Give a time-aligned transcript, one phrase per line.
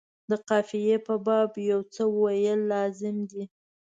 [0.29, 3.43] د قافیې په باب یو څه ویل لازم دي.